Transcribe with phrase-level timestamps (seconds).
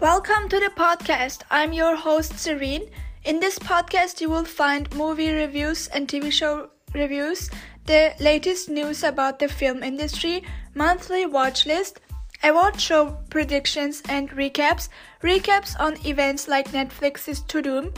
[0.00, 1.42] Welcome to the podcast.
[1.50, 2.88] I'm your host, Ceren.
[3.24, 7.50] In this podcast, you will find movie reviews and TV show reviews,
[7.84, 10.44] the latest news about the film industry,
[10.76, 11.98] monthly watch list,
[12.44, 14.88] award show predictions and recaps,
[15.20, 17.92] recaps on events like Netflix's Tudum.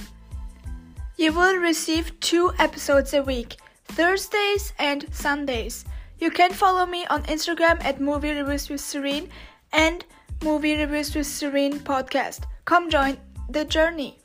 [1.18, 5.84] You will receive two episodes a week, Thursdays and Sundays.
[6.18, 9.28] You can follow me on Instagram at Movie Reviews with Ceren
[9.70, 10.02] and
[10.42, 12.44] Movie Reviews with Ceren podcast.
[12.64, 13.18] Come join
[13.50, 14.18] the journey.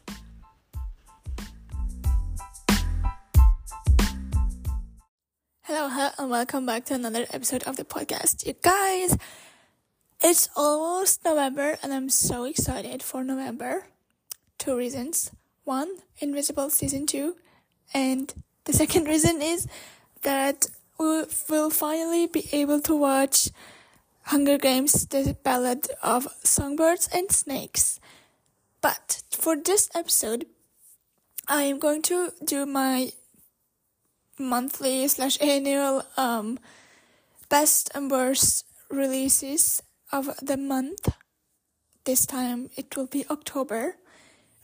[5.63, 8.47] Hello, hello, and welcome back to another episode of the podcast.
[8.47, 9.17] You guys,
[10.23, 13.87] it's almost November, and I'm so excited for November.
[14.57, 15.31] Two reasons.
[15.65, 17.35] One, Invincible Season 2,
[17.93, 19.67] and the second reason is
[20.21, 23.49] that we will finally be able to watch
[24.29, 27.99] Hunger Games, The Ballad of Songbirds and Snakes.
[28.81, 30.47] But for this episode,
[31.47, 33.11] I am going to do my
[34.39, 36.57] monthly slash annual um,
[37.49, 41.07] best and worst releases of the month.
[42.05, 43.97] This time it will be October.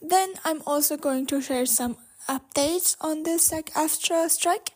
[0.00, 4.72] Then I'm also going to share some updates on the SAG-AFTRA strike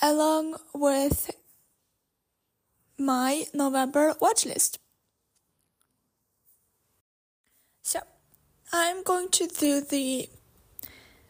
[0.00, 1.30] along with
[3.04, 4.78] my November watch list.
[7.82, 8.00] So,
[8.72, 10.28] I'm going to do the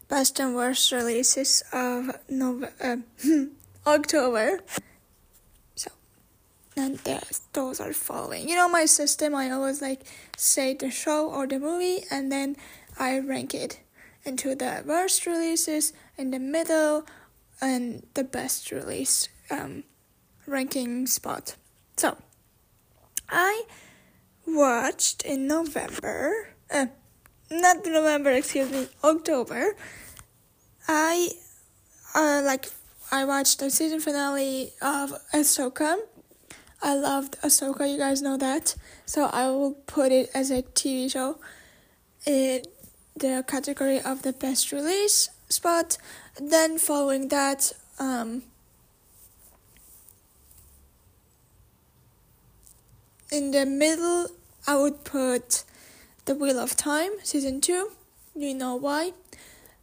[0.08, 2.96] best and worst releases of November, uh,
[3.86, 4.60] October.
[5.74, 5.90] So,
[6.76, 6.98] and
[7.54, 8.48] those are following.
[8.48, 9.34] You know my system.
[9.34, 10.02] I always like
[10.36, 12.56] say the show or the movie, and then
[12.98, 13.80] I rank it
[14.24, 17.06] into the worst releases in the middle
[17.60, 19.84] and the best release um,
[20.46, 21.56] ranking spot.
[22.02, 22.16] So,
[23.28, 23.62] I
[24.44, 26.86] watched in November, uh,
[27.48, 29.76] not November, excuse me, October.
[30.88, 31.28] I
[32.16, 32.70] uh, like
[33.12, 35.96] I watched the season finale of Ahsoka.
[36.82, 38.74] I loved Ahsoka, you guys know that.
[39.06, 41.38] So I will put it as a TV show.
[42.26, 42.62] in
[43.14, 45.98] the category of the best release spot.
[46.40, 48.42] Then following that, um,
[53.32, 54.28] in the middle,
[54.66, 55.64] I would put
[56.26, 57.90] The Wheel of Time season two.
[58.36, 59.12] You know why?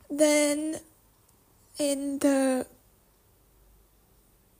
[0.10, 0.80] Then
[1.78, 2.68] in the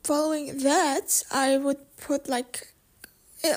[0.02, 2.74] following that, I would put like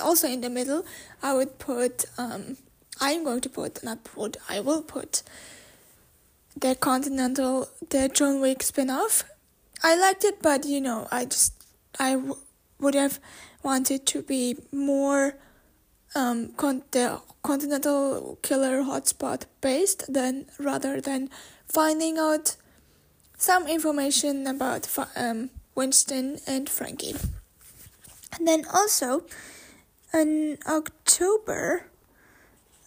[0.02, 0.84] also in the middle,
[1.22, 2.56] I would put um
[3.00, 5.24] I'm going to put, not put, I will put
[6.56, 9.24] the Continental, the John Wick spin off.
[9.82, 11.54] I liked it, but you know, I just,
[11.98, 12.36] I w-
[12.78, 13.18] would have
[13.64, 15.34] wanted to be more
[16.14, 21.30] um, con- the Continental Killer Hotspot based than rather than
[21.66, 22.56] finding out
[23.36, 27.16] some information about um, Winston and Frankie.
[28.38, 29.24] And then also
[30.12, 31.86] in October,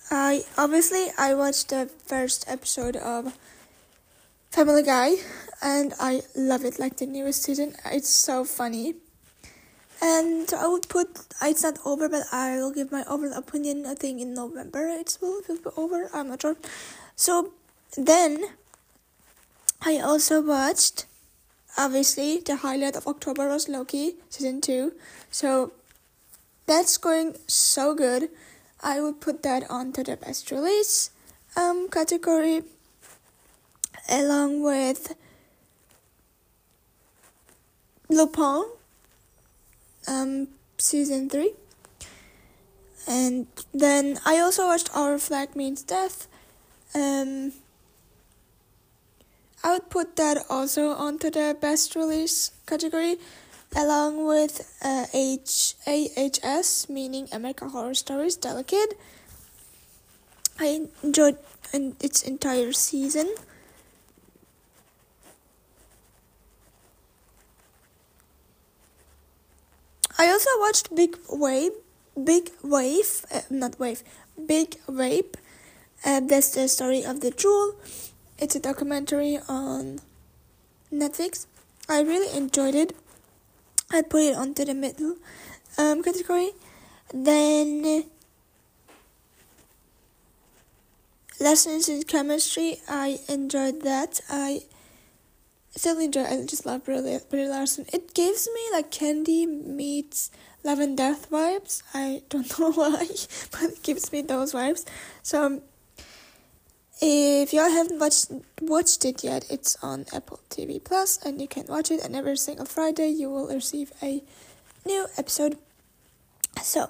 [0.10, 3.38] I obviously I watched the first episode of
[4.52, 5.16] Family Guy
[5.62, 7.76] and I love it like the newest season.
[7.86, 8.96] It's so funny.
[10.02, 11.09] And I would put
[11.41, 15.18] it's not over but I will give my overall opinion I think in November it
[15.22, 16.09] will, will be over.
[16.13, 16.56] I'm not sure.
[17.16, 17.53] So
[17.97, 18.44] then
[19.81, 21.06] I also watched
[21.78, 24.94] obviously the highlight of October was Loki season 2.
[25.31, 25.72] So
[26.66, 28.30] that's going so good.
[28.84, 31.09] I would put that onto the best release
[31.56, 32.63] um, category
[34.09, 35.16] along with
[38.09, 38.77] Lupin
[40.07, 40.47] um,
[40.78, 41.53] season 3
[43.07, 46.28] and then I also watched Our Flag Means Death
[46.95, 47.53] um,
[49.63, 53.18] I would put that also onto the best release category
[53.75, 58.98] along with uh, H- AHS, meaning American Horror Stories Delicate.
[60.60, 61.38] I enjoyed
[61.74, 63.33] its entire season.
[70.19, 71.74] I also watched Big Wave,
[72.22, 74.04] Big Wave, uh, not Wave,
[74.48, 75.36] Big Vape.
[76.04, 77.75] Uh, that's the story of the Juul.
[78.40, 80.00] It's a documentary on
[80.92, 81.46] Netflix.
[81.88, 82.96] I really enjoyed it.
[83.92, 85.18] I put it onto the middle
[85.78, 86.52] um, category.
[87.13, 88.06] Then
[91.40, 94.22] lessons in chemistry, I enjoyed that.
[94.30, 94.63] I
[95.85, 96.24] enjoy.
[96.24, 97.85] I just love Brie, Brie Larson.
[97.94, 100.31] It gives me like Candy meets
[100.63, 101.83] Love and Death vibes.
[101.94, 103.07] I don't know why,
[103.51, 104.85] but it gives me those vibes.
[105.21, 105.62] So
[107.00, 108.31] if y'all haven't watched
[108.62, 112.03] watched it yet, it's on Apple TV Plus, and you can watch it.
[112.03, 114.24] And every single Friday, you will receive a
[114.85, 115.57] new episode.
[116.63, 116.89] So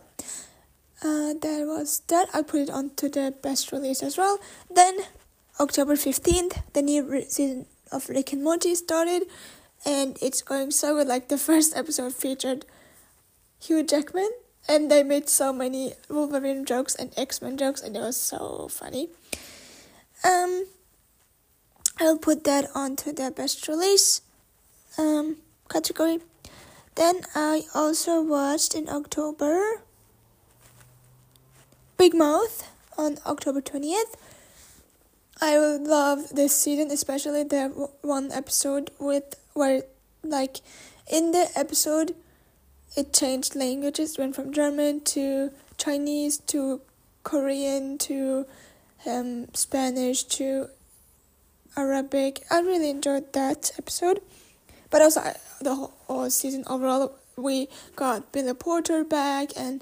[1.03, 2.29] uh, that was that.
[2.33, 4.39] I put it onto the best release as well.
[4.73, 4.99] Then
[5.59, 9.23] October fifteenth, the new re- season of Rick and Morty started,
[9.85, 11.07] and it's going so good.
[11.07, 12.65] Like the first episode featured
[13.59, 14.29] Hugh Jackman,
[14.67, 18.67] and they made so many Wolverine jokes and X Men jokes, and it was so
[18.69, 19.09] funny.
[20.23, 20.65] Um,
[21.99, 24.21] I'll put that onto the best release
[24.97, 25.37] um
[25.69, 26.19] category.
[26.95, 29.81] Then I also watched in October
[31.97, 34.15] Big Mouth on October 20th.
[35.47, 37.69] I love this season, especially the
[38.01, 39.83] one episode with where,
[40.21, 40.57] like,
[41.09, 42.15] in the episode,
[42.97, 46.81] it changed languages, went from German to Chinese to
[47.23, 48.45] Korean to
[49.05, 50.67] um, Spanish to
[51.77, 52.43] Arabic.
[52.51, 54.19] I really enjoyed that episode,
[54.89, 55.21] but also
[55.61, 57.15] the whole, whole season overall.
[57.37, 59.81] We got Billy Porter back and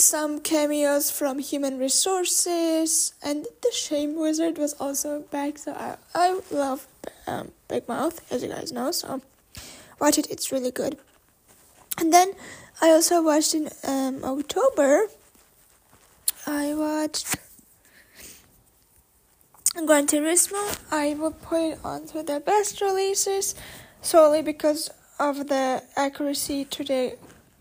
[0.00, 5.58] some cameos from Human Resources, and the Shame Wizard was also back.
[5.58, 6.86] So I I love
[7.26, 8.90] um, Big Mouth, as you guys know.
[8.90, 9.20] So
[10.00, 10.98] watch it; it's really good.
[11.98, 12.32] And then
[12.80, 15.08] I also watched in um, October.
[16.46, 17.36] I watched
[19.86, 20.78] Gran Turismo.
[20.90, 23.54] I will put it onto the best releases
[24.00, 27.16] solely because of the accuracy to the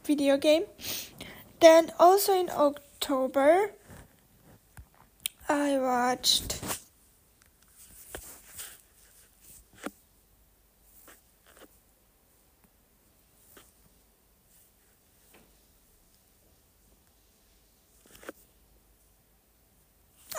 [0.05, 0.63] video game.
[1.59, 3.71] Then also in October,
[5.49, 6.61] I watched.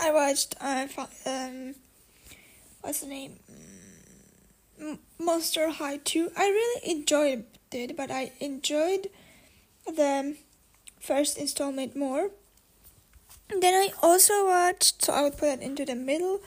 [0.02, 0.87] I watched uh,
[1.26, 1.75] um,
[2.81, 3.38] what's the name?
[5.19, 6.31] Monster High 2.
[6.34, 9.08] I really enjoyed it, but I enjoyed
[9.87, 10.37] the
[11.00, 12.31] first installment more.
[13.49, 16.41] Then I also watched, so I would put it into the middle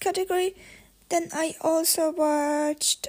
[0.00, 0.54] category.
[1.08, 3.08] Then I also watched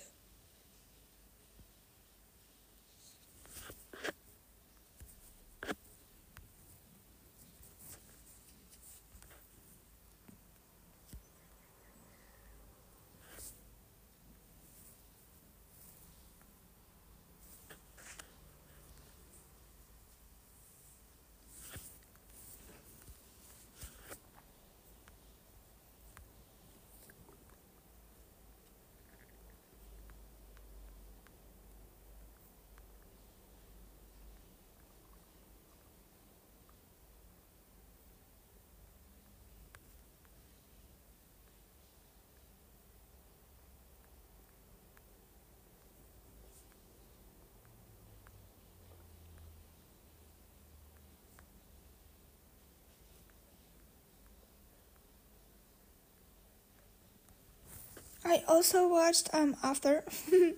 [58.27, 60.03] I also watched um after.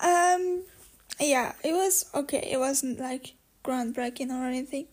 [0.00, 0.64] Um
[1.20, 2.48] yeah it was okay.
[2.50, 3.34] It wasn't like
[3.64, 4.86] groundbreaking or anything.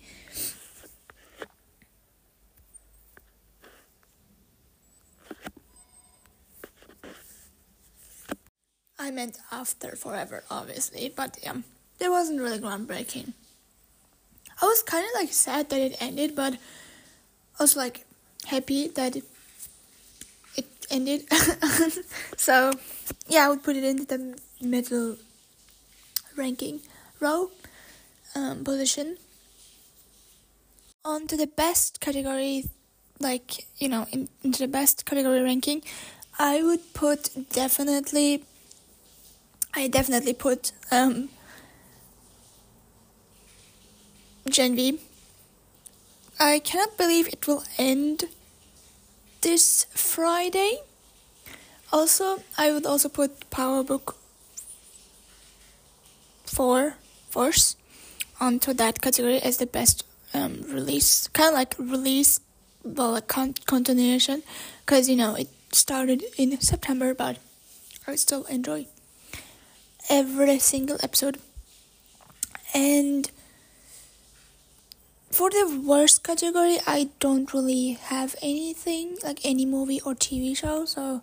[9.00, 11.56] I meant after forever obviously but yeah
[12.00, 13.34] it wasn't really groundbreaking.
[14.62, 16.54] I was kind of like sad that it ended but
[17.60, 18.06] I was like
[18.46, 19.24] happy that it
[20.92, 21.26] ended.
[22.38, 22.72] so
[23.28, 25.18] yeah, I would put it into the middle
[26.36, 26.82] ranking
[27.20, 27.52] row
[28.36, 29.18] um, position.
[31.06, 32.66] On to the best category,
[33.20, 35.82] like you know, in, into the best category ranking,
[36.38, 38.44] I would put definitely.
[39.74, 41.30] I definitely put um,
[44.50, 45.00] Gen V.
[46.40, 48.24] I cannot believe it will end
[49.42, 50.80] this Friday.
[51.92, 54.16] Also, I would also put Power Book
[56.46, 56.96] 4
[57.30, 57.76] Force
[58.40, 62.40] onto that category as the best um, release, kind of like release,
[62.84, 64.44] well, like con- continuation,
[64.86, 67.38] because you know it started in September, but
[68.08, 68.88] I still enjoy
[70.10, 71.40] every single episode.
[72.74, 73.30] And
[75.32, 80.86] for the worst category, I don't really have anything like any movie or TV show,
[80.86, 81.22] so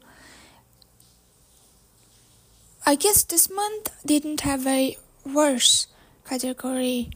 [2.86, 5.88] I guess this month didn't have a worse
[6.24, 7.10] category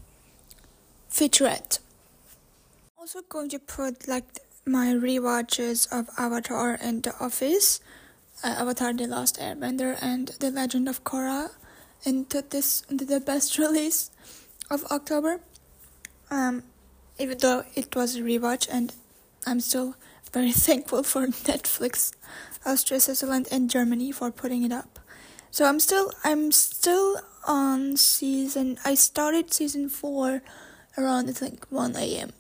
[1.11, 1.78] featurette.
[2.99, 7.80] Also going to put like my rewatches of Avatar and The Office,
[8.42, 11.50] uh, Avatar: The Last Airbender, and The Legend of Korra
[12.04, 14.11] into this into the best release
[14.70, 15.40] of October.
[16.30, 16.62] Um,
[17.20, 18.94] even though it was a rewatch, and
[19.46, 19.94] I'm still
[20.32, 22.12] very thankful for Netflix,
[22.64, 24.98] Austria, Switzerland, and Germany for putting it up.
[25.50, 28.78] So I'm still I'm still on season.
[28.84, 30.42] I started season four
[30.96, 32.32] around I think one a.m.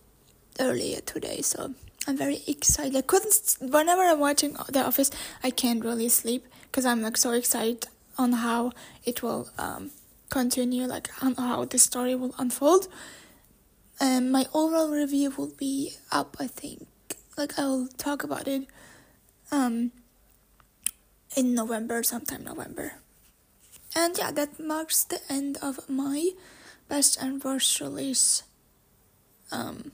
[0.58, 1.42] earlier today.
[1.42, 1.74] So
[2.06, 2.96] I'm very excited.
[2.96, 3.56] I couldn't.
[3.60, 5.10] Whenever I'm watching The Office,
[5.42, 8.72] I can't really sleep because I'm like so excited on how
[9.04, 9.90] it will um,
[10.30, 12.86] continue, like on how the story will unfold.
[14.00, 16.36] Um, my overall review will be up.
[16.40, 16.86] I think.
[17.36, 18.66] Like I'll talk about it.
[19.52, 19.92] Um,
[21.36, 22.94] in November, sometime November.
[23.94, 26.30] And yeah, that marks the end of my
[26.88, 28.42] best and worst release
[29.52, 29.92] um,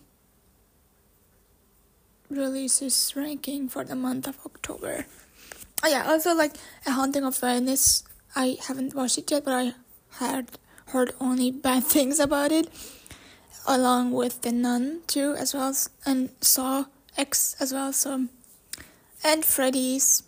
[2.29, 5.07] releases ranking for the month of October.
[5.83, 6.55] Oh yeah, also like
[6.87, 8.05] a haunting of Venice.
[8.35, 9.73] I haven't watched it yet, but I
[10.19, 10.53] had
[10.87, 12.69] heard only bad things about it,
[13.67, 16.85] along with the Nun too, as well as and Saw
[17.17, 17.93] X as well.
[17.93, 18.27] So,
[19.25, 20.23] and Freddy's,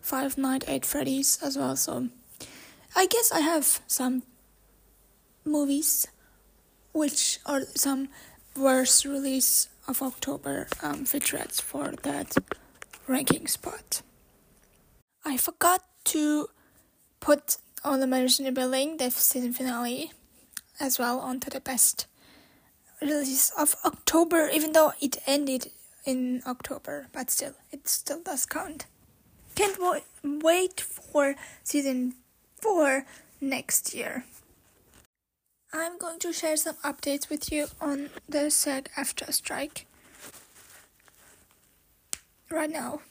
[0.00, 1.76] Five Night Eight Freddy's as well.
[1.76, 2.08] So,
[2.94, 4.22] I guess I have some
[5.44, 6.06] movies,
[6.92, 8.08] which are some
[8.56, 12.36] worst release of October um, featurettes for that
[13.06, 14.02] ranking spot.
[15.24, 16.48] I forgot to
[17.20, 20.12] put all the the Building, the season finale,
[20.80, 22.06] as well onto the best
[23.00, 25.70] release of October, even though it ended
[26.04, 28.86] in October, but still, it still does count.
[29.54, 32.14] Can't wo- wait for season
[32.60, 33.04] 4
[33.40, 34.24] next year.
[35.72, 39.86] I'm going to share some updates with you on the SAG AFTRA strike
[42.50, 43.02] right now.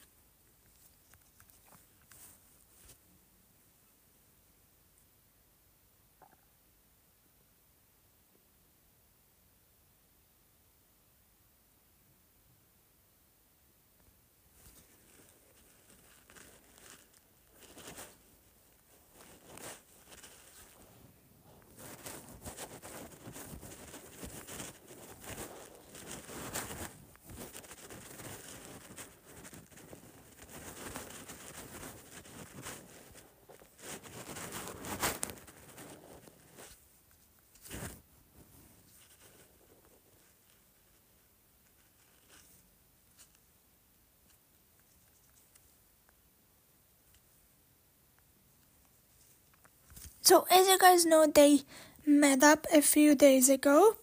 [50.28, 51.62] So, as you guys know, they
[52.06, 53.96] met up a few days ago.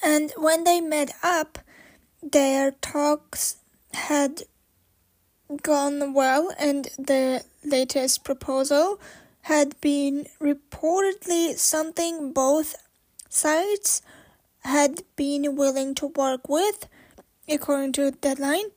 [0.00, 1.58] And when they met up,
[2.22, 3.56] their talks
[3.94, 4.44] had
[5.62, 9.00] gone well, and the latest proposal
[9.42, 12.76] had been reportedly something both
[13.28, 14.00] sides
[14.60, 16.88] had been willing to work with,
[17.48, 18.70] according to Deadline.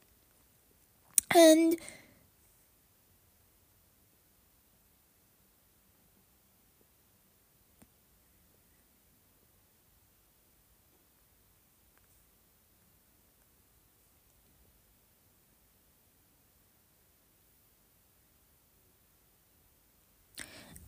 [1.34, 1.78] And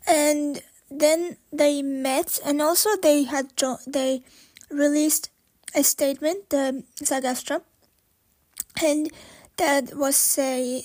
[0.10, 4.24] and then they met and also they had jo- they
[4.72, 5.30] released
[5.75, 7.62] a statement the SAG-AFTRA
[8.82, 9.12] and
[9.58, 10.84] that was saying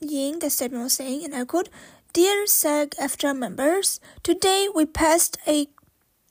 [0.00, 1.70] the statement was saying and I quote
[2.12, 5.68] Dear SAG-AFTRA members today we passed a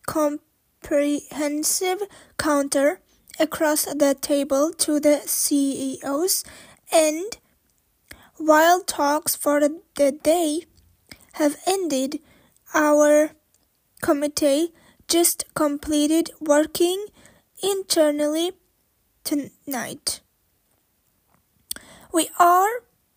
[0.05, 2.03] comprehensive
[2.37, 3.01] counter
[3.39, 6.43] across the table to the CEOs
[6.91, 7.37] and
[8.37, 10.65] while talks for the day
[11.39, 12.19] have ended.
[12.73, 13.31] Our
[14.01, 14.73] committee
[15.07, 17.05] just completed working
[17.63, 18.51] internally
[19.23, 20.21] tonight.
[22.13, 22.69] We are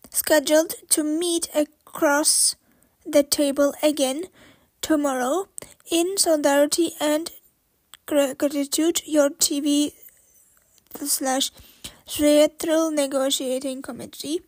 [0.09, 2.55] scheduled to meet across
[3.05, 4.23] the table again
[4.81, 5.49] tomorrow
[5.91, 7.31] in solidarity and
[8.05, 9.01] gratitude.
[9.05, 9.93] Your TV
[10.95, 11.51] slash
[12.07, 14.41] Theatrical Negotiating Committee.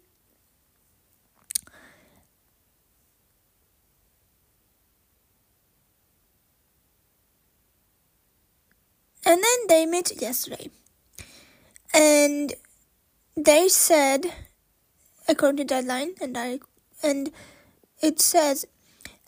[9.26, 10.70] And then they met yesterday.
[11.94, 12.54] And
[13.36, 14.32] they said,
[15.28, 16.60] according to deadline, and I
[17.02, 17.32] and
[18.02, 18.66] it says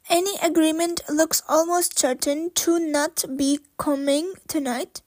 [0.09, 5.01] any agreement looks almost certain to not be coming tonight,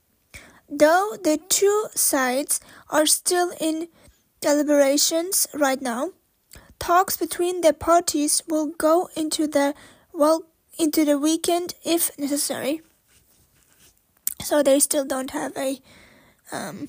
[0.69, 3.89] though the two sides are still in
[4.41, 6.11] deliberations right now.
[6.79, 9.75] Talks between the parties will go into the
[10.13, 10.45] well
[10.79, 12.83] into the weekend if necessary.
[14.43, 15.81] So they still don't have a
[16.53, 16.89] um,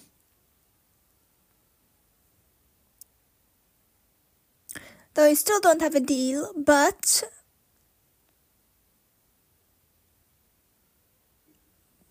[5.14, 7.24] They still don't have a deal, but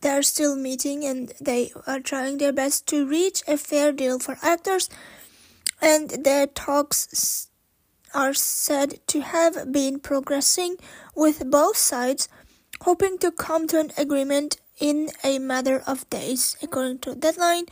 [0.03, 4.37] they're still meeting and they are trying their best to reach a fair deal for
[4.43, 4.91] actors.
[5.81, 7.49] And their talks
[8.15, 10.77] are said to have been progressing
[11.17, 12.29] with both sides,
[12.83, 17.67] hoping to come to an agreement in a matter of days, according to deadline.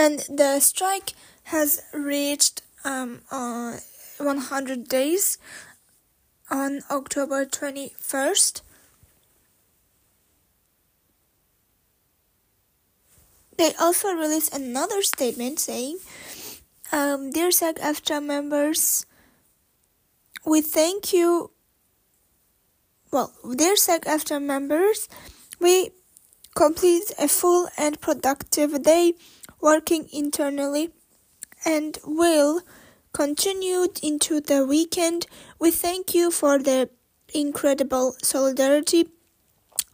[0.00, 1.12] and the strike
[1.44, 3.76] has reached um, uh,
[4.16, 5.36] 100 days
[6.50, 8.62] on October 21st.
[13.60, 15.98] They also released another statement saying,
[16.92, 19.04] um, Dear SAG AFTRA members,
[20.46, 21.50] we thank you.
[23.12, 25.10] Well, dear SAG AFTRA members,
[25.60, 25.90] we
[26.54, 29.12] complete a full and productive day
[29.60, 30.92] working internally
[31.62, 32.62] and will
[33.12, 35.26] continue into the weekend.
[35.58, 36.88] We thank you for the
[37.34, 39.10] incredible solidarity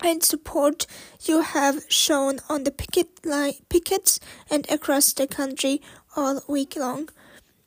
[0.02, 0.86] and support
[1.24, 5.80] you have shown on the picket line, pickets and across the country
[6.16, 7.08] all week long.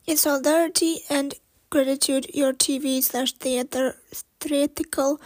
[0.05, 1.35] In solidarity and
[1.69, 3.97] gratitude, your TV slash theater
[4.39, 5.19] theatrical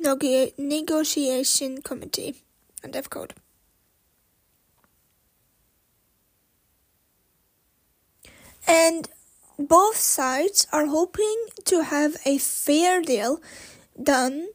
[0.00, 2.42] negotiation committee
[2.82, 3.08] and F
[8.68, 9.08] and
[9.58, 13.40] both sides are hoping to have a fair deal
[14.00, 14.48] done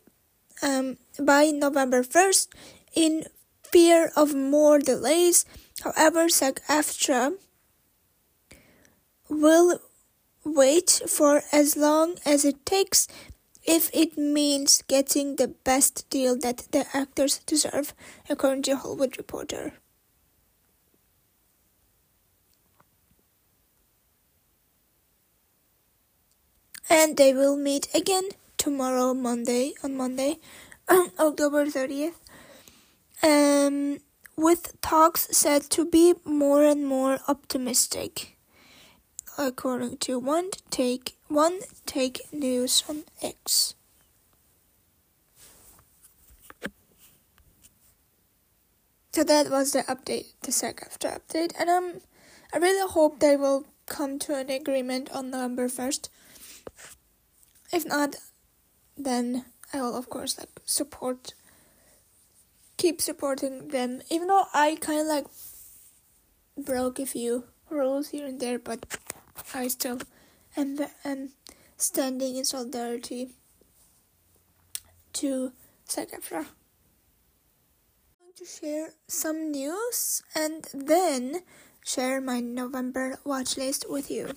[0.61, 2.47] um, by November 1st
[2.95, 3.25] in
[3.63, 5.45] fear of more delays.
[5.83, 7.33] However, SAG AFTRA
[9.29, 9.79] will
[10.43, 13.07] wait for as long as it takes
[13.65, 17.93] if it means getting the best deal that the actors deserve,
[18.29, 19.73] according to Hollywood Reporter.
[26.93, 30.37] and they will meet again tomorrow Monday on Monday
[31.19, 32.15] October 30th
[33.23, 33.99] um
[34.35, 38.37] with talks said to be more and more optimistic
[39.37, 43.75] according to one take one take news on X.
[49.11, 52.01] So that was the update the SAG AFTRA update and um
[52.53, 56.09] I really hope they will come to an agreement on November 1st
[57.73, 58.17] if not,
[58.95, 61.33] then I will of course like support,
[62.77, 64.01] keep supporting them.
[64.09, 65.25] Even though I kind of like
[66.55, 68.85] broke a few rules here and there, but
[69.53, 69.99] I still
[70.55, 71.29] am am
[71.77, 73.29] standing in solidarity
[75.13, 75.51] to
[75.89, 76.37] AFTRA.
[76.37, 76.45] I'm
[78.19, 81.43] going to share some news and then
[81.83, 84.33] share my November watch list with you.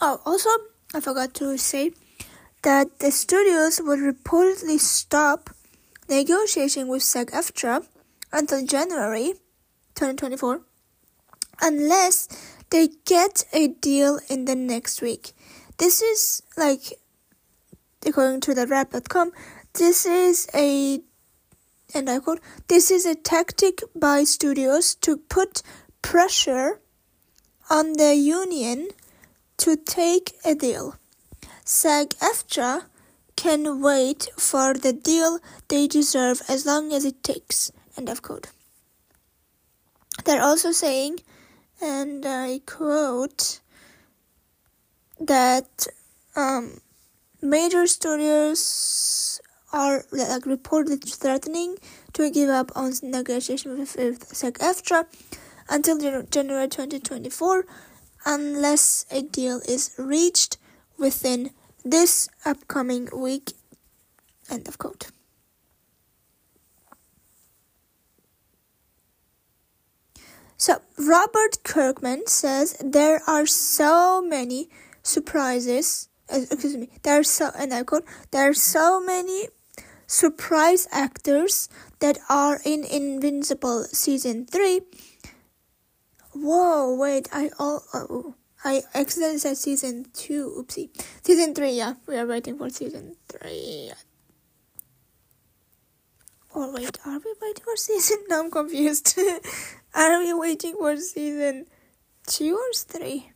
[0.00, 0.50] Oh, also,
[0.94, 1.92] I forgot to say
[2.62, 5.50] that the studios will reportedly stop
[6.08, 7.86] negotiation with SAG AFTRA
[8.32, 9.34] until January
[9.94, 10.60] 2024
[11.62, 12.28] unless
[12.70, 15.32] they get a deal in the next week.
[15.78, 16.92] This is like,
[18.04, 19.32] according to the wrap.com,
[19.74, 21.00] this is a,
[21.94, 25.62] and I quote, this is a tactic by studios to put
[26.02, 26.80] pressure
[27.70, 28.88] on the union
[29.58, 30.96] to take a deal.
[31.64, 32.84] SAG AFTRA
[33.36, 35.38] can wait for the deal
[35.68, 37.70] they deserve as long as it takes.
[37.96, 38.48] End of quote.
[40.24, 41.20] They're also saying,
[41.80, 43.60] and I quote,
[45.20, 45.86] that
[46.34, 46.80] um,
[47.42, 49.40] major studios
[49.72, 51.76] are like reported threatening
[52.12, 55.06] to give up on negotiation with, with SAG-AFTRA
[55.68, 57.64] until January 2024
[58.26, 60.58] unless a deal is reached
[60.98, 61.50] within
[61.84, 63.52] this upcoming week.
[64.50, 65.08] End of quote.
[70.58, 74.68] So, Robert Kirkman says there are so many
[75.02, 76.08] surprises.
[76.32, 76.88] Uh, excuse me.
[77.02, 79.48] There are so, and I quote, there are so many
[80.06, 81.68] surprise actors
[82.00, 84.80] that are in Invincible season three.
[86.38, 90.52] Whoa, wait, I all oh, uh, I accidentally said season two.
[90.58, 90.90] Oopsie,
[91.22, 91.72] season three.
[91.72, 93.90] Yeah, we are waiting for season three.
[96.54, 98.18] Or wait, are we waiting for season?
[98.28, 99.18] No, I'm confused.
[99.94, 101.66] are we waiting for season
[102.26, 103.32] two or three?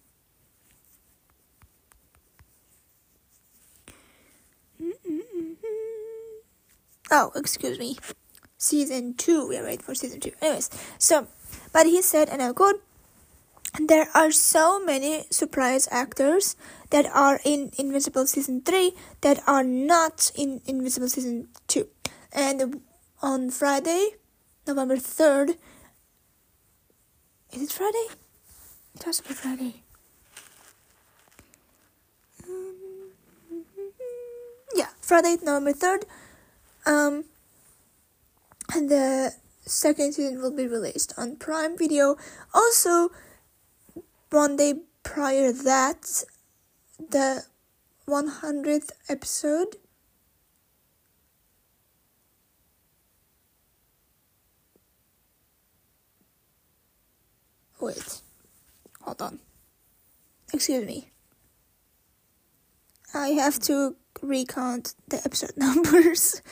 [7.13, 7.97] Oh, excuse me.
[8.57, 9.49] Season 2.
[9.49, 10.31] We are waiting for season 2.
[10.41, 11.27] Anyways, so,
[11.73, 12.81] but he said, and I quote,
[13.79, 16.57] there are so many surprise actors
[16.91, 21.87] that are in Invincible season 3 that are not in Invincible season 2.
[22.33, 22.83] And
[23.23, 24.11] on Friday,
[24.67, 25.57] November 3rd,
[27.53, 28.07] is it Friday?
[28.95, 29.83] It has to be Friday.
[34.75, 36.05] Yeah, Friday, November 3rd,
[36.87, 37.25] um,
[38.73, 39.35] and the
[39.67, 42.17] second season will be released on Prime Video.
[42.55, 43.11] Also,
[44.31, 46.25] one day prior that,
[46.99, 47.45] the
[48.09, 49.77] 100th episode.
[57.81, 58.21] Wait,
[59.01, 59.39] hold on.
[60.53, 61.11] Excuse me.
[63.15, 66.43] I have to recount the episode numbers.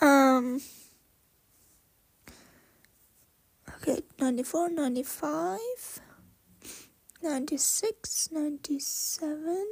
[0.00, 0.60] um,
[3.80, 6.00] okay, 94, 95,
[7.22, 9.66] 96, 97,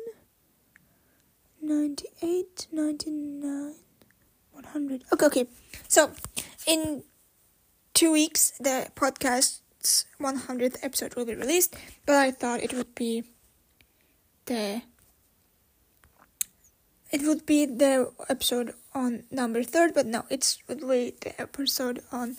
[1.60, 3.74] 98, 99,
[4.52, 5.04] 100.
[5.12, 5.46] Okay, okay.
[5.88, 6.12] So,
[6.66, 7.02] in
[7.92, 11.76] two weeks, the podcast's 100th episode will be released,
[12.06, 13.24] but I thought it would be
[14.46, 14.82] the
[17.10, 22.36] it would be the episode on number third, but no, it's be the episode on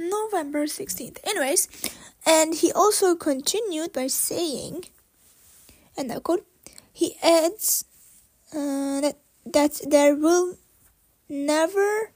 [0.00, 1.18] November 16th.
[1.24, 1.68] Anyways,
[2.24, 4.86] and he also continued by saying,
[5.96, 6.46] and I quote,
[6.92, 7.84] he adds
[8.52, 10.56] uh, that that there will
[11.28, 12.12] never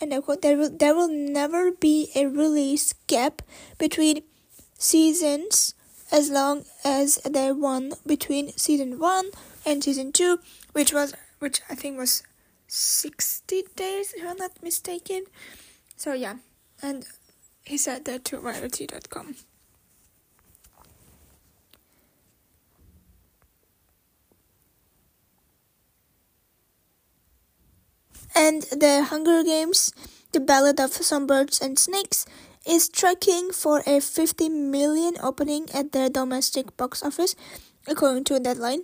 [0.00, 3.42] and I quote there will there will never be a release gap
[3.78, 4.22] between
[4.78, 5.74] seasons
[6.10, 9.30] as long as there one between season one
[9.64, 10.40] and season two,
[10.72, 12.22] which was which I think was
[12.66, 15.24] sixty days if I'm not mistaken.
[15.96, 16.36] So yeah,
[16.82, 17.06] and
[17.64, 19.36] he said that to Variety.com.
[28.34, 29.92] And the Hunger Games,
[30.32, 32.24] The Ballad of Songbirds and Snakes,
[32.66, 37.34] is tracking for a 50 million opening at the domestic box office,
[37.86, 38.82] according to a Deadline.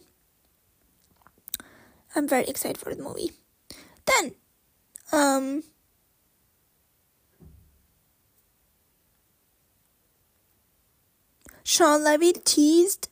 [2.14, 3.32] I'm very excited for the movie.
[4.06, 4.34] Then,
[5.12, 5.62] um,
[11.68, 13.10] Shawn Levy teased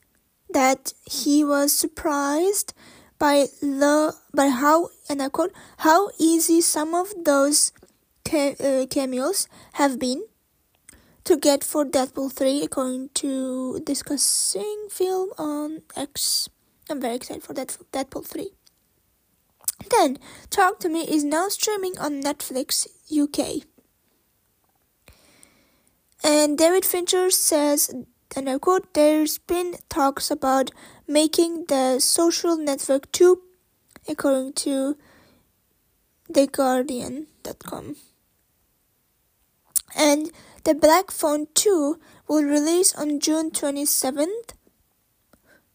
[0.49, 2.73] that he was surprised
[3.19, 5.53] by the by how and I quote
[5.85, 7.71] how easy some of those
[8.27, 10.23] ca- uh, cameos have been
[11.25, 16.49] to get for Deadpool 3 according to discussing film on X.
[16.89, 18.49] I'm very excited for that Deadpool 3.
[19.91, 20.17] Then,
[20.49, 23.67] Talk to Me is now streaming on Netflix UK.
[26.23, 27.93] And David Fincher says,
[28.37, 30.69] and I quote, there's been talks about
[31.07, 33.41] making the social network 2,
[34.07, 34.95] according to
[36.31, 37.95] TheGuardian.com.
[39.95, 40.31] And
[40.65, 44.53] the Black Phone 2 will release on June 27th,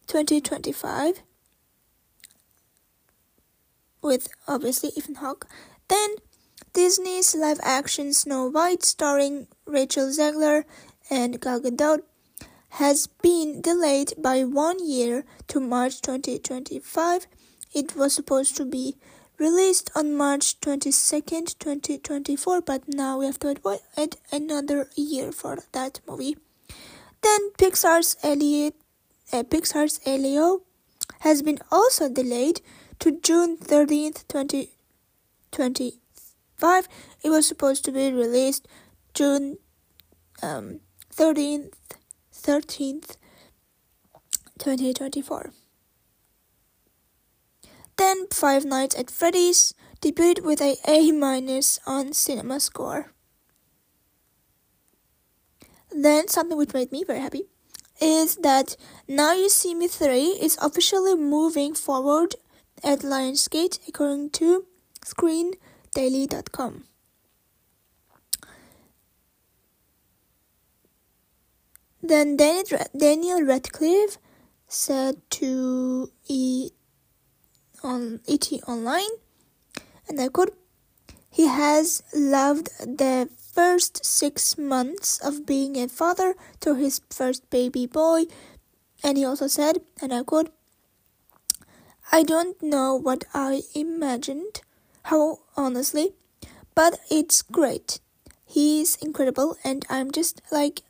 [0.07, 1.23] 2025,
[4.03, 5.49] with obviously Ethan Hawke.
[5.89, 6.15] Then
[6.73, 10.63] Disney's live action Snow White, starring Rachel Zegler
[11.11, 12.03] and Gal Gadot,
[12.77, 17.27] has been delayed by one year to March 2025.
[17.75, 18.97] It was supposed to be
[19.39, 26.01] released on March 22nd, 2024, but now we have to wait another year for that
[26.09, 26.39] movie.
[27.21, 28.75] Then Pixar's Elliot,
[29.33, 30.63] uh, Pixar's Elio
[31.21, 32.63] has been also delayed
[33.01, 36.89] to June 13th, 2025.
[37.23, 38.67] It was supposed to be released
[39.13, 39.59] June
[40.43, 40.81] um,
[41.15, 41.75] 13th,
[42.43, 43.17] 13th,
[44.59, 45.53] 2024.
[47.97, 53.13] Then Five Nights at Freddy's debuted with a A minus on Cinema Score.
[55.93, 57.45] Then something which made me very happy
[58.01, 58.77] is that
[59.07, 62.35] Now You See Me 3 is officially moving forward
[62.83, 64.67] at Lionsgate according to
[65.05, 65.53] Screen
[72.03, 74.19] Then Daniel Radcliffe
[74.67, 76.71] said to E
[77.85, 79.15] on ET Online,
[80.09, 80.57] and I quote,
[81.31, 87.87] he has loved the first six months of being a father to his first baby
[87.87, 88.25] boy,
[89.05, 90.53] and he also said, and I quote,
[92.11, 94.63] I don't know what I imagined
[95.05, 96.15] how honestly,
[96.75, 98.01] but it's great.
[98.45, 100.83] He's incredible, and I'm just like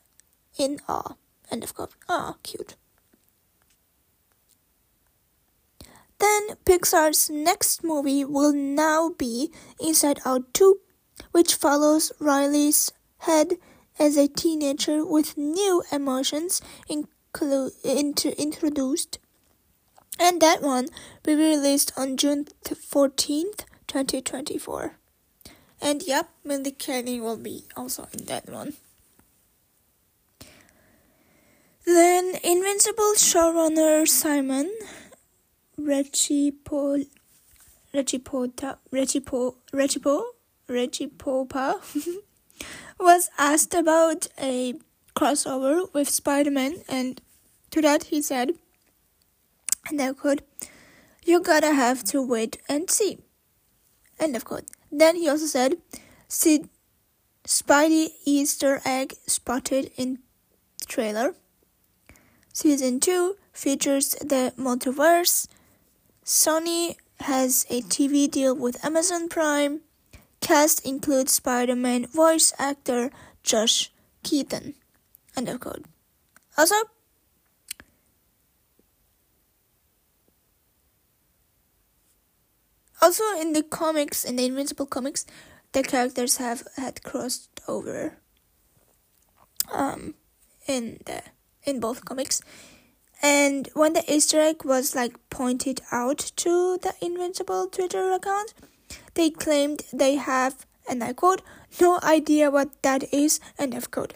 [0.59, 1.15] in awe.
[1.51, 1.93] End of quote.
[2.09, 2.77] Ah, cute.
[6.19, 10.79] Then Pixar's next movie will now be Inside Out 2,
[11.33, 13.55] which follows Riley's head
[13.99, 19.19] as a teenager with new emotions inclu- into, introduced.
[20.19, 20.88] And that one
[21.27, 24.97] will be released on June 14th 2024.
[25.81, 28.75] And yep, Mindy Kaling will be also in that one.
[31.85, 34.71] Then Invincible showrunner Simon
[35.79, 37.07] Rechipo
[37.95, 40.23] Rechipota Rechipo Rechipo
[40.68, 41.81] Rechipopa
[43.01, 44.75] was asked about a
[45.16, 47.21] crossover with Spider-Man and
[47.71, 48.53] to that he said
[49.88, 50.42] and I quote
[51.25, 53.18] you gotta have to wait and see.
[54.18, 54.64] End of quote.
[54.90, 55.77] Then he also said,
[56.29, 56.64] "See,
[57.47, 60.18] Spidey Easter egg spotted in
[60.88, 61.37] trailer.
[62.53, 65.49] Season 2 features the multiverse.
[66.25, 69.81] Sony has a TV deal with Amazon Prime.
[70.41, 73.11] Cast includes Spider Man voice actor
[73.43, 73.91] Josh
[74.23, 74.75] Keaton.
[75.37, 75.87] End of quote.
[76.59, 76.75] Also,
[83.03, 85.27] Also, in the comics, in the Invincible comics,
[85.73, 88.19] the characters have had crossed over.
[89.73, 90.15] Um,
[90.69, 91.23] in the
[91.64, 92.42] in both comics,
[93.22, 98.53] and when the Easter egg was like pointed out to the Invincible Twitter account,
[99.14, 101.42] they claimed they have, and I quote,
[101.81, 104.14] no idea what that is, end of quote,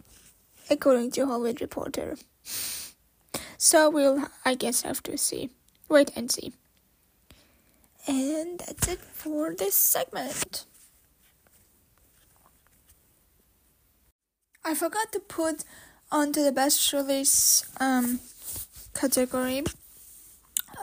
[0.68, 2.16] according to Hollywood Reporter.
[3.56, 5.50] So we'll, I guess, have to see,
[5.88, 6.52] wait and see.
[8.08, 10.64] And that's it for this segment.
[14.64, 15.64] I forgot to put
[16.10, 18.20] onto the best release um,
[18.94, 19.64] category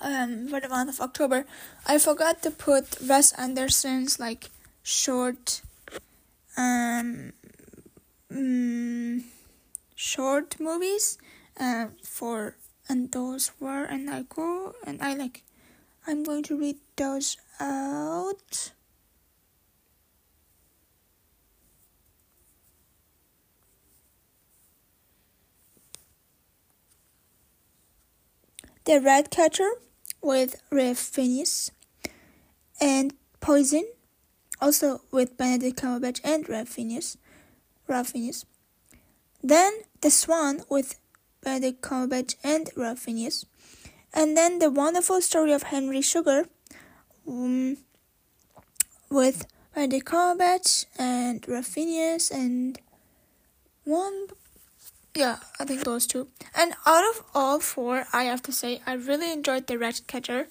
[0.02, 1.46] um, for the month of October.
[1.86, 4.50] I forgot to put Wes Anderson's like
[4.84, 5.62] short
[6.58, 7.32] um
[8.32, 9.24] mm,
[9.96, 11.18] short movies
[11.60, 12.56] uh, for
[12.90, 15.44] and those were and I go and I like
[16.06, 18.73] I'm going to read those out.
[28.86, 29.70] The Rat Catcher
[30.22, 31.72] with Ralph Fiennes
[32.82, 33.88] and Poison,
[34.60, 37.18] also with Benedict Cumberbatch and Ralph Fiennes.
[37.88, 38.46] Ralph Fiennes.
[39.42, 41.00] Then The Swan with
[41.42, 43.46] Benedict Cumberbatch and Ralph Fiennes.
[44.14, 46.50] And then the wonderful story of Henry Sugar
[47.26, 47.78] um,
[49.10, 52.78] with Benedict Cumberbatch and Ralph Fiennes and
[53.86, 54.28] one
[55.16, 56.28] yeah, I think those two.
[56.56, 60.48] And out of all four, I have to say I really enjoyed the Ratcatcher.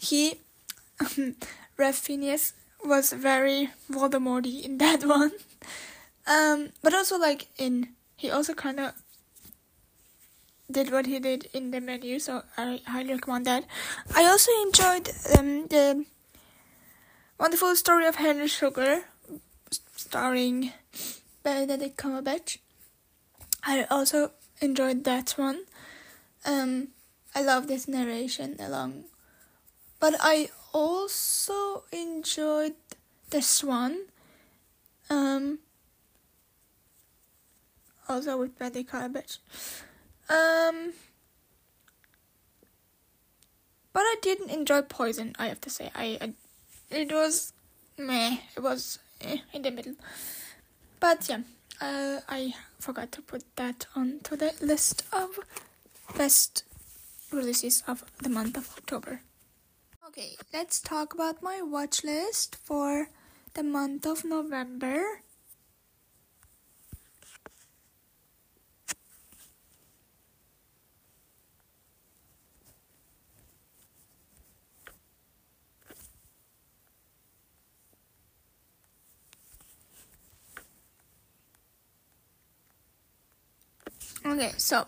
[0.00, 0.40] He
[1.00, 1.36] um,
[1.76, 2.52] Ralph Fiennes
[2.84, 5.32] was very Voldemorty in that one.
[6.26, 8.92] Um, but also like in he also kind of
[10.70, 13.64] did what he did in the menu, so I highly recommend that.
[14.14, 16.04] I also enjoyed um, the
[17.38, 19.04] wonderful story of Henry Sugar,
[19.94, 20.72] starring
[21.44, 22.58] Benedict Cumberbatch.
[23.66, 25.64] I also enjoyed that one.
[26.44, 26.88] Um,
[27.34, 29.04] I love this narration along,
[29.98, 32.74] but I also enjoyed
[33.30, 34.06] this one.
[35.10, 35.58] Um,
[38.08, 39.38] also with Benedict Cumberbatch.
[40.30, 40.92] Um,
[43.92, 45.34] but I didn't enjoy Poison.
[45.38, 46.32] I have to say, I, I
[46.90, 47.52] it was
[47.98, 48.36] meh.
[48.56, 49.94] It was eh, in the middle.
[51.00, 51.40] But yeah,
[51.80, 55.38] uh, I forgot to put that onto the list of
[56.16, 56.64] best
[57.32, 59.22] releases of the month of October.
[60.08, 63.08] Okay, let's talk about my watch list for
[63.54, 65.20] the month of November.
[84.26, 84.86] Okay, so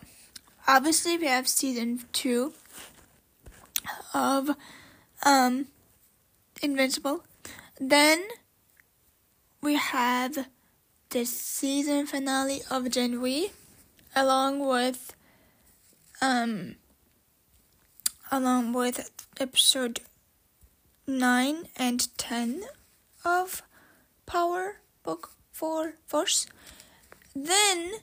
[0.67, 2.55] obviously we have season two
[4.13, 4.51] of
[5.25, 5.69] um
[6.61, 7.23] Invincible.
[7.79, 8.27] Then
[9.63, 10.49] we have
[11.11, 13.53] the season finale of Gen V
[14.17, 15.15] along with
[16.21, 16.75] um
[18.33, 20.01] along with episode
[21.07, 22.63] 9 and 10
[23.25, 23.63] of
[24.27, 26.49] Power Book 4 Force.
[27.37, 28.01] Then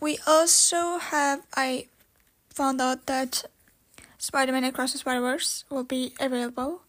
[0.00, 1.86] we also have I
[2.48, 3.44] found out that
[4.18, 6.82] Spider-Man Across the Spider-Verse will be available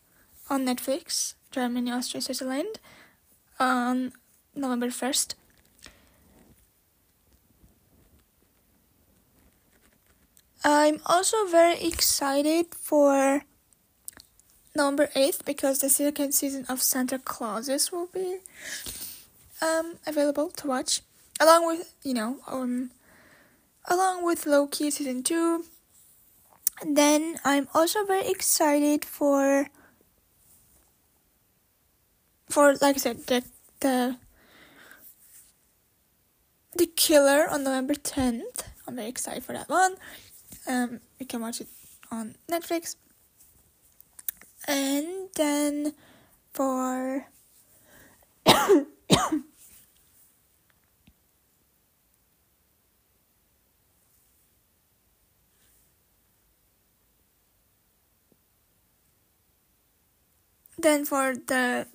[0.50, 2.80] on Netflix, Germany, Austria, Switzerland
[3.60, 4.13] on
[4.56, 5.36] November 1st.
[10.63, 13.43] I'm also very excited for
[14.76, 18.38] November 8th because the second season of Santa Clauses will be
[19.62, 21.02] um, available to watch
[21.39, 22.91] along with, you know, um,
[23.86, 25.63] along with Loki season 2.
[26.82, 29.67] And then I'm also very excited for
[32.50, 33.44] for like I said the
[33.80, 34.17] the
[36.76, 38.63] the killer on November 10th.
[38.88, 39.96] I'm very excited for that one.
[40.67, 41.67] Um you can watch it
[42.12, 42.96] on Netflix.
[44.67, 45.94] And then
[46.54, 47.28] for
[60.82, 61.86] Then for the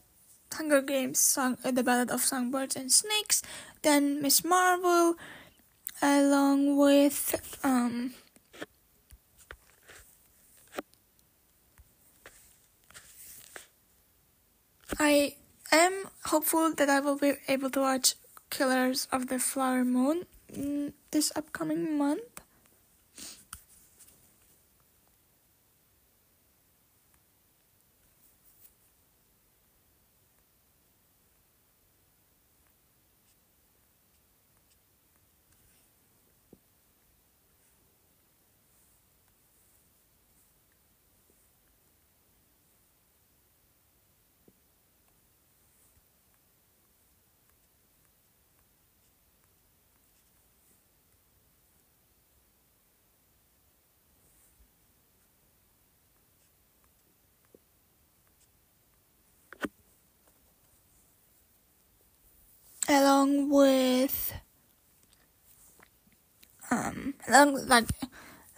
[0.53, 3.43] Hunger Games song, uh, the Ballad of Songbirds and Snakes.
[3.83, 5.17] Then Miss Marvel,
[6.01, 8.15] along with um.
[15.01, 15.35] I
[15.73, 18.15] am hopeful that I will be able to watch
[18.51, 22.36] Killers of the Flower Moon mm, this upcoming month.
[63.27, 64.35] Along with
[66.71, 67.89] um along like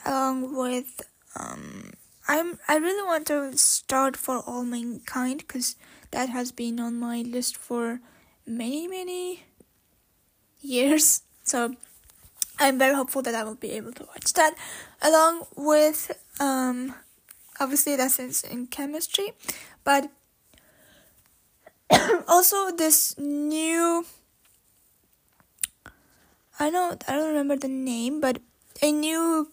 [0.05, 1.03] along with
[1.37, 1.93] um
[2.27, 5.77] I'm I really want to start for all mankind because
[6.11, 8.01] that has been on my list for
[8.47, 9.45] many many
[10.61, 11.23] years.
[11.45, 11.75] So
[12.59, 14.55] I'm very hopeful that I will be able to watch that.
[15.01, 16.95] Along with um
[17.61, 19.33] obviously lessons in chemistry
[19.83, 20.11] but
[22.29, 24.05] also this new
[26.59, 28.41] I don't I don't remember the name, but
[28.83, 29.49] a new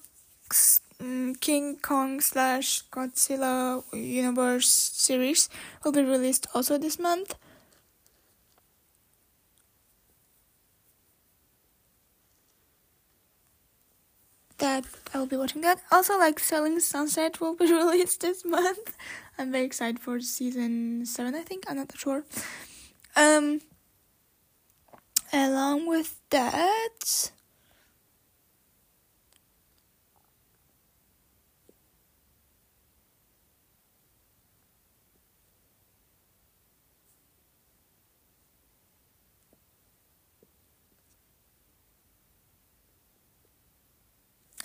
[1.00, 5.50] mm, King Kong slash Godzilla universe series
[5.84, 7.36] will be released also this month.
[14.58, 15.82] That I will be watching that.
[15.92, 18.96] Also, like Selling Sunset will be released this month.
[19.38, 21.36] I'm very excited for season seven.
[21.36, 22.24] I think I'm not sure.
[23.16, 23.62] Um
[25.34, 27.32] along with that,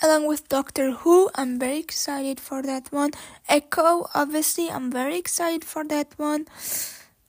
[0.02, 1.30] along with Doctor Who.
[1.36, 3.12] I'm very excited for that one.
[3.48, 6.46] Echo, obviously, I'm very excited for that one.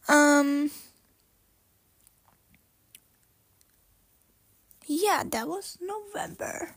[0.09, 0.71] Um,
[4.91, 6.75] yeah, that was November.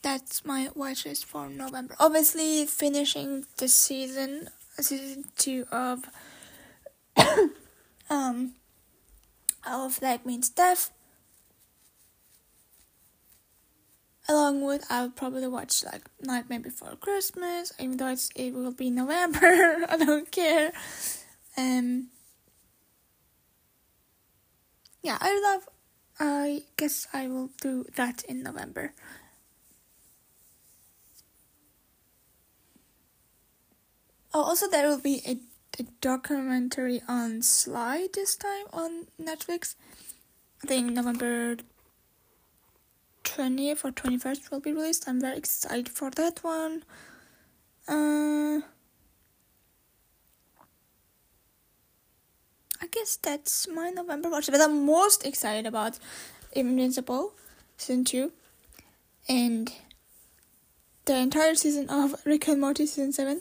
[0.00, 1.94] That's my watch list for November.
[2.00, 4.48] Obviously, finishing the season,
[4.80, 6.04] season two of
[8.10, 8.54] um
[9.66, 10.90] of Flag Means Death
[14.28, 18.90] along with I'll probably watch like Nightmare Before Christmas, even though it's it will be
[18.90, 19.84] November.
[19.88, 20.72] I don't care.
[21.56, 22.08] Um.
[25.02, 25.68] Yeah, I love.
[26.24, 28.94] I guess I will do that in November.
[34.32, 35.40] Oh, also there will be a,
[35.80, 39.74] a documentary on Sly this time on Netflix.
[40.62, 41.56] I think November
[43.24, 45.08] 20th or 21st will be released.
[45.08, 46.84] I'm very excited for that one.
[47.88, 48.60] Uh,
[52.82, 56.00] I guess that's my November watch, but I'm most excited about
[56.52, 57.32] Invincible
[57.76, 58.32] season 2
[59.28, 59.72] and
[61.04, 63.40] the entire season of Rick and Morty season 7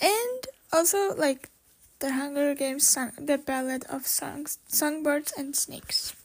[0.00, 1.50] and also like
[1.98, 6.16] the Hunger Games song, the Ballad of Songs, Songbirds and Snakes.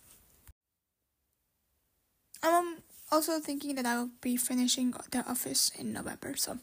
[2.41, 2.77] I'm um,
[3.11, 6.59] also thinking that I will be finishing the office in November, so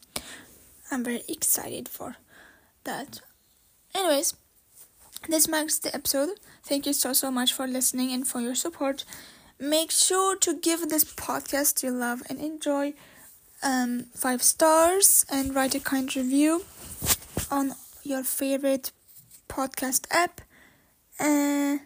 [0.90, 2.16] I'm very excited for
[2.84, 3.20] that.
[3.94, 4.34] Anyways,
[5.28, 6.30] this marks the episode.
[6.62, 9.04] Thank you so so much for listening and for your support.
[9.58, 12.94] Make sure to give this podcast you love and enjoy
[13.62, 16.64] um, five stars and write a kind review
[17.50, 17.72] on
[18.02, 18.92] your favorite
[19.48, 20.40] podcast app.
[21.18, 21.78] Uh,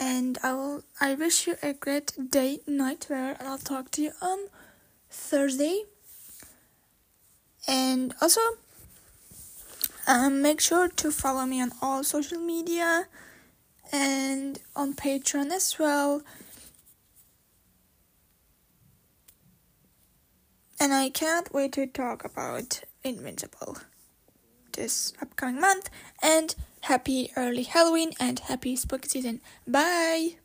[0.00, 4.02] and I will I wish you a great day, night, where and I'll talk to
[4.02, 4.38] you on
[5.10, 5.82] Thursday.
[7.66, 8.40] And also,
[10.08, 13.06] um, make sure to follow me on all social media
[13.92, 16.22] and on Patreon as well.
[20.80, 23.78] And I can't wait to talk about Invincible
[24.72, 25.90] this upcoming month.
[26.22, 29.40] And happy early Halloween and happy spooky season.
[29.66, 30.36] Bye!